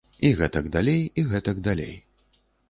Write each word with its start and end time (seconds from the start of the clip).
І 0.27 0.29
гэтак 0.39 0.69
далей, 0.75 1.03
і 1.23 1.27
гэтак 1.35 1.61
далей. 1.69 1.95